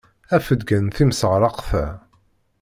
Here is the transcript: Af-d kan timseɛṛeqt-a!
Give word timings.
Af-d 0.35 0.61
kan 0.67 0.85
timseɛṛeqt-a! 0.95 1.85